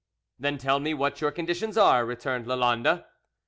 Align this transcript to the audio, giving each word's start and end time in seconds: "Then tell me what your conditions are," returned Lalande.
"Then 0.39 0.57
tell 0.57 0.79
me 0.79 0.95
what 0.95 1.21
your 1.21 1.29
conditions 1.29 1.77
are," 1.77 2.03
returned 2.07 2.47
Lalande. 2.47 3.03